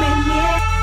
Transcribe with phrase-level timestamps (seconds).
[0.00, 0.79] me niego.